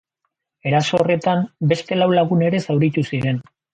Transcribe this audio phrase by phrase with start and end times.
[0.69, 3.39] Eraso horretan, beste lau lagun ere zauritu ziren.